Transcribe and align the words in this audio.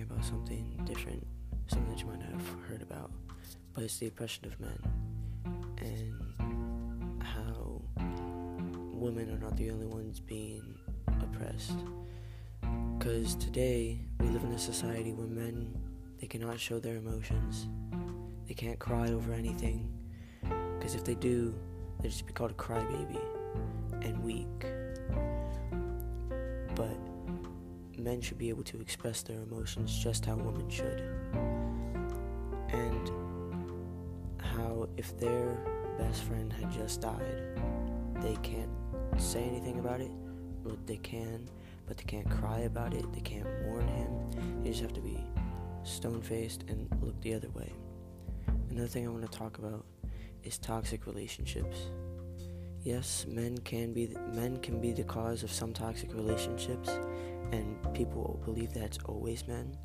talking 0.00 0.14
about 0.14 0.24
something 0.24 0.80
different, 0.86 1.26
something 1.66 1.90
that 1.90 2.00
you 2.00 2.06
might 2.06 2.20
not 2.20 2.30
have 2.30 2.48
heard 2.68 2.82
about, 2.82 3.10
but 3.74 3.84
it's 3.84 3.98
the 3.98 4.06
oppression 4.06 4.46
of 4.46 4.58
men 4.58 4.78
and 5.78 7.22
how 7.22 7.82
women 8.92 9.30
are 9.30 9.38
not 9.38 9.56
the 9.56 9.70
only 9.70 9.86
ones 9.86 10.20
being 10.20 10.78
oppressed. 11.22 11.76
Because 12.98 13.34
today 13.34 14.00
we 14.20 14.28
live 14.28 14.42
in 14.44 14.52
a 14.52 14.58
society 14.58 15.12
where 15.12 15.26
men 15.26 15.74
they 16.20 16.26
cannot 16.26 16.58
show 16.58 16.78
their 16.78 16.96
emotions, 16.96 17.68
they 18.46 18.54
can't 18.54 18.78
cry 18.78 19.08
over 19.10 19.32
anything, 19.32 19.90
because 20.78 20.94
if 20.94 21.04
they 21.04 21.14
do, 21.14 21.54
they 22.00 22.08
just 22.08 22.26
be 22.26 22.32
called 22.32 22.52
a 22.52 22.54
crybaby 22.54 23.20
and 24.02 24.22
weak. 24.22 24.46
But 26.74 26.96
men 28.02 28.20
should 28.20 28.38
be 28.38 28.48
able 28.48 28.64
to 28.64 28.80
express 28.80 29.22
their 29.22 29.42
emotions 29.42 29.96
just 30.02 30.24
how 30.24 30.36
women 30.36 30.68
should. 30.68 31.02
And 32.68 33.10
how 34.38 34.88
if 34.96 35.18
their 35.18 35.58
best 35.98 36.22
friend 36.24 36.52
had 36.52 36.70
just 36.70 37.00
died, 37.00 37.60
they 38.20 38.36
can't 38.42 38.70
say 39.18 39.42
anything 39.42 39.78
about 39.78 40.00
it. 40.00 40.10
Well, 40.64 40.78
they 40.86 40.96
can, 40.96 41.48
but 41.86 41.96
they 41.96 42.04
can't 42.04 42.30
cry 42.30 42.60
about 42.60 42.94
it. 42.94 43.12
They 43.12 43.20
can't 43.20 43.48
mourn 43.64 43.88
him. 43.88 44.62
They 44.62 44.70
just 44.70 44.82
have 44.82 44.92
to 44.94 45.00
be 45.00 45.18
stone 45.82 46.22
faced 46.22 46.64
and 46.68 46.88
look 47.00 47.20
the 47.22 47.34
other 47.34 47.50
way. 47.50 47.72
Another 48.70 48.88
thing 48.88 49.06
I 49.06 49.10
want 49.10 49.30
to 49.30 49.38
talk 49.38 49.58
about 49.58 49.84
is 50.44 50.58
toxic 50.58 51.06
relationships. 51.06 51.76
Yes, 52.82 53.26
men 53.28 53.58
can 53.58 53.92
be 53.92 54.06
the, 54.06 54.18
men 54.32 54.56
can 54.58 54.80
be 54.80 54.92
the 54.92 55.04
cause 55.04 55.42
of 55.42 55.52
some 55.52 55.74
toxic 55.74 56.14
relationships, 56.14 56.88
and 57.52 57.76
people 57.92 58.40
believe 58.44 58.72
that's 58.72 58.98
always 59.04 59.46
men, 59.46 59.76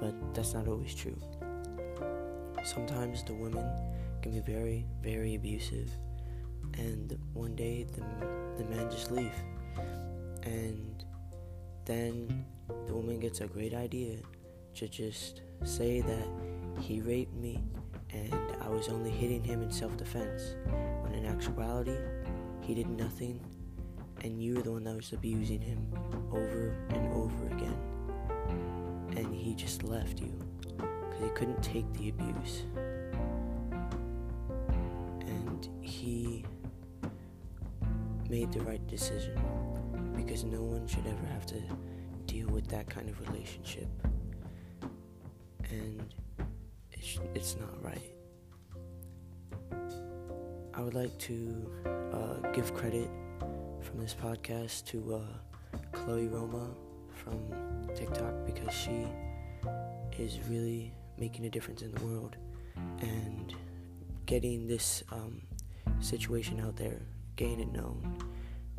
but 0.00 0.12
that's 0.34 0.52
not 0.52 0.66
always 0.66 0.92
true. 0.92 1.16
Sometimes 2.64 3.22
the 3.22 3.34
women 3.34 3.64
can 4.22 4.32
be 4.32 4.40
very, 4.40 4.86
very 5.02 5.36
abusive, 5.36 5.88
and 6.74 7.16
one 7.32 7.54
day 7.54 7.84
the 7.84 8.02
the 8.58 8.64
men 8.64 8.90
just 8.90 9.12
leave, 9.12 9.34
and 10.42 11.04
then 11.84 12.44
the 12.88 12.92
woman 12.92 13.20
gets 13.20 13.40
a 13.40 13.46
great 13.46 13.72
idea 13.72 14.16
to 14.74 14.88
just 14.88 15.42
say 15.62 16.00
that 16.00 16.26
he 16.80 17.00
raped 17.00 17.34
me 17.34 17.62
and 18.10 18.56
I 18.60 18.68
was 18.68 18.88
only 18.88 19.10
hitting 19.10 19.42
him 19.42 19.62
in 19.62 19.70
self 19.70 19.96
defense, 19.96 20.54
when 21.02 21.14
in 21.14 21.26
actuality, 21.26 21.96
he 22.60 22.74
did 22.74 22.88
nothing, 22.88 23.40
and 24.22 24.42
you 24.42 24.54
were 24.54 24.62
the 24.62 24.72
one 24.72 24.84
that 24.84 24.96
was 24.96 25.12
abusing 25.12 25.60
him 25.60 25.86
over 26.32 26.74
and 26.90 27.12
over 27.12 27.46
again. 27.48 27.78
And 29.16 29.34
he 29.34 29.54
just 29.54 29.82
left 29.82 30.20
you 30.20 30.32
because 30.76 31.22
he 31.22 31.30
couldn't 31.30 31.62
take 31.62 31.90
the 31.94 32.10
abuse. 32.10 32.64
And 35.20 35.68
he 35.80 36.44
made 38.28 38.52
the 38.52 38.60
right 38.60 38.84
decision 38.86 39.38
because 40.16 40.44
no 40.44 40.62
one 40.62 40.86
should 40.86 41.06
ever 41.06 41.26
have 41.32 41.46
to 41.46 41.62
deal 42.26 42.48
with 42.48 42.66
that 42.68 42.88
kind 42.88 43.08
of 43.08 43.20
relationship. 43.28 43.88
And 45.70 46.14
it's, 47.06 47.20
it's 47.34 47.56
not 47.56 47.82
right. 47.82 48.12
I 50.74 50.80
would 50.80 50.94
like 50.94 51.16
to 51.18 51.70
uh, 52.12 52.50
give 52.52 52.74
credit 52.74 53.08
from 53.80 53.98
this 53.98 54.14
podcast 54.14 54.84
to 54.86 55.22
uh, 55.22 55.78
Chloe 55.92 56.26
Roma 56.26 56.68
from 57.10 57.38
TikTok 57.94 58.34
because 58.44 58.74
she 58.74 59.06
is 60.18 60.38
really 60.48 60.92
making 61.18 61.46
a 61.46 61.50
difference 61.50 61.82
in 61.82 61.92
the 61.92 62.04
world 62.04 62.36
and 63.00 63.54
getting 64.26 64.66
this 64.66 65.02
um, 65.12 65.42
situation 66.00 66.60
out 66.60 66.76
there, 66.76 67.00
getting 67.36 67.60
it 67.60 67.72
known. 67.72 68.18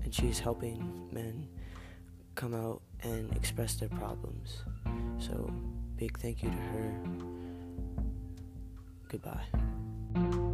And 0.03 0.13
she's 0.13 0.39
helping 0.39 1.09
men 1.11 1.47
come 2.35 2.53
out 2.53 2.81
and 3.01 3.35
express 3.35 3.75
their 3.75 3.89
problems. 3.89 4.63
So, 5.17 5.51
big 5.95 6.17
thank 6.19 6.43
you 6.43 6.49
to 6.49 6.55
her. 6.55 7.36
Goodbye. 9.09 10.46